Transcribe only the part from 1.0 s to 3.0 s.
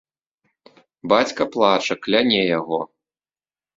Бацька плача, кляне яго.